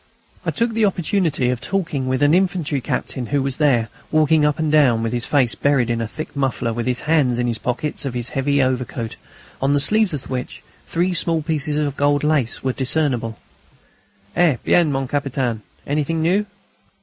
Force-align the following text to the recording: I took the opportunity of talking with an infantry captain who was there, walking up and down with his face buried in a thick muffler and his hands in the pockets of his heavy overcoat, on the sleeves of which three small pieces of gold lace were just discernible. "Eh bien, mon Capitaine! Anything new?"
I 0.43 0.49
took 0.49 0.73
the 0.73 0.85
opportunity 0.87 1.51
of 1.51 1.61
talking 1.61 2.07
with 2.07 2.23
an 2.23 2.33
infantry 2.33 2.81
captain 2.81 3.27
who 3.27 3.43
was 3.43 3.57
there, 3.57 3.89
walking 4.09 4.43
up 4.47 4.57
and 4.57 4.71
down 4.71 5.03
with 5.03 5.13
his 5.13 5.27
face 5.27 5.53
buried 5.53 5.91
in 5.91 6.01
a 6.01 6.07
thick 6.07 6.35
muffler 6.35 6.71
and 6.71 6.87
his 6.87 7.01
hands 7.01 7.37
in 7.37 7.45
the 7.45 7.59
pockets 7.59 8.03
of 8.03 8.15
his 8.15 8.29
heavy 8.29 8.63
overcoat, 8.63 9.15
on 9.61 9.73
the 9.73 9.79
sleeves 9.79 10.11
of 10.15 10.27
which 10.27 10.63
three 10.87 11.13
small 11.13 11.43
pieces 11.43 11.77
of 11.77 11.97
gold 11.97 12.23
lace 12.23 12.63
were 12.63 12.71
just 12.71 12.79
discernible. 12.79 13.37
"Eh 14.35 14.57
bien, 14.63 14.91
mon 14.91 15.07
Capitaine! 15.07 15.61
Anything 15.85 16.23
new?" 16.23 16.47